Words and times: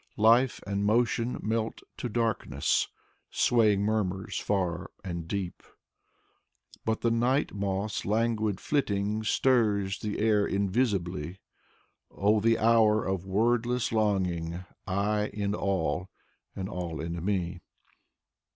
Life 0.17 0.59
and 0.65 0.83
motion 0.83 1.37
melt 1.43 1.81
to 1.97 2.09
darkness 2.09 2.87
Swaying 3.29 3.83
murmurs 3.83 4.39
far 4.39 4.89
and 5.03 5.27
deep. 5.27 5.61
But 6.83 7.01
the 7.01 7.11
night 7.11 7.53
moth's 7.53 8.03
languid 8.03 8.59
flitting 8.59 9.23
Stirs 9.23 9.99
the 9.99 10.17
air 10.17 10.43
invisibly: 10.47 11.39
Oh, 12.09 12.39
the 12.39 12.57
hour 12.57 13.05
of 13.05 13.27
wordless 13.27 13.91
longing; 13.91 14.65
I 14.87 15.27
in 15.27 15.53
all, 15.53 16.09
and 16.55 16.67
all 16.67 16.99
in 16.99 17.23
me. 17.23 17.61